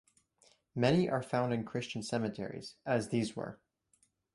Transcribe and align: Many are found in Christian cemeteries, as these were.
Many 0.73 1.09
are 1.11 1.21
found 1.21 1.53
in 1.53 1.63
Christian 1.63 2.01
cemeteries, 2.01 2.73
as 2.87 3.09
these 3.09 3.35
were. 3.35 3.59